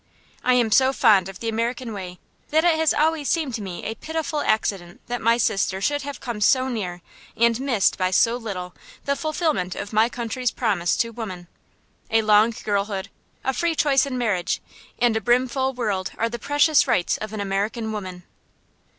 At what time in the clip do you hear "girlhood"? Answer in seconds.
12.63-13.09